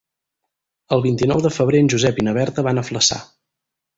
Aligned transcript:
El 0.97 1.03
vint-i-nou 1.03 1.43
de 1.45 1.51
febrer 1.57 1.83
en 1.85 1.91
Josep 1.95 2.21
i 2.23 2.27
na 2.27 2.35
Berta 2.39 2.65
van 2.69 2.83
a 2.83 2.87
Flaçà. 2.91 3.21